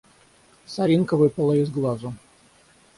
Соринка 0.65 1.15
выпала 1.15 1.53
из 1.53 1.69
глазу. 1.69 2.15